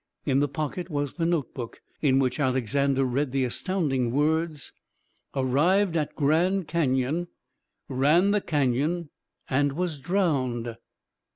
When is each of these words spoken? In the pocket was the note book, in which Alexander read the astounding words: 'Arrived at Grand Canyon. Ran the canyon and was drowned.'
In 0.25 0.39
the 0.39 0.47
pocket 0.47 0.89
was 0.89 1.13
the 1.13 1.27
note 1.27 1.53
book, 1.53 1.79
in 2.01 2.17
which 2.17 2.39
Alexander 2.39 3.03
read 3.05 3.31
the 3.31 3.43
astounding 3.45 4.09
words: 4.11 4.73
'Arrived 5.35 5.95
at 5.95 6.15
Grand 6.15 6.67
Canyon. 6.67 7.27
Ran 7.87 8.31
the 8.31 8.41
canyon 8.41 9.11
and 9.47 9.73
was 9.73 9.99
drowned.' 9.99 10.75